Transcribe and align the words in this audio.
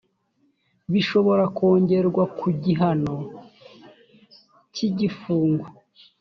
bishobora 0.91 1.43
kongerwa 1.57 2.23
ku 2.39 2.47
gihano 2.63 3.15
cy 4.73 4.81
igifungo 4.87 5.65